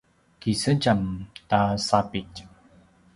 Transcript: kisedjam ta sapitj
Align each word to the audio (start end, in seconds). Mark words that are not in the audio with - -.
kisedjam 0.41 1.01
ta 1.49 1.59
sapitj 1.87 2.37